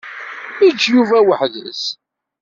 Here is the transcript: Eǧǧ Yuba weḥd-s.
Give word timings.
Eǧǧ 0.67 0.81
Yuba 0.93 1.19
weḥd-s. 1.27 1.83